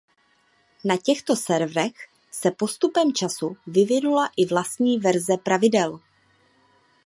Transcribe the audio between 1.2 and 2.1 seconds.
serverech